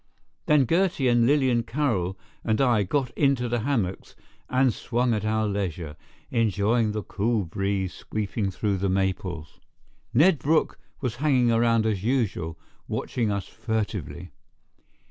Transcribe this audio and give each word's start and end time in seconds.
Then 0.47 0.65
Gertie 0.65 1.07
and 1.09 1.27
Lilian 1.27 1.61
Carroll 1.61 2.17
and 2.43 2.59
I 2.59 2.81
got 2.81 3.11
into 3.11 3.47
the 3.47 3.59
hammocks 3.59 4.15
and 4.49 4.73
swung 4.73 5.13
at 5.13 5.23
our 5.23 5.45
leisure, 5.47 5.95
enjoying 6.31 6.91
the 6.91 7.03
cool 7.03 7.45
breeze 7.45 7.93
sweeping 7.93 8.49
through 8.49 8.77
the 8.77 8.89
maples. 8.89 9.59
Ned 10.11 10.39
Brooke 10.39 10.79
was 11.01 11.17
hanging 11.17 11.51
around 11.51 11.85
as 11.85 12.03
usual, 12.03 12.57
watching 12.87 13.29
us 13.31 13.45
furtively. 13.47 14.31